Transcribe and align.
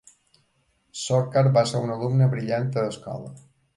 Sorcar 1.01 1.43
va 1.57 1.65
ser 1.73 1.81
un 1.89 1.93
alumne 1.97 2.31
brillant 2.33 2.73
a 2.85 2.87
escola. 2.95 3.35